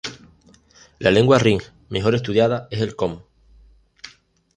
[0.97, 3.17] La lengua "ring" mejor estudiada es el kom.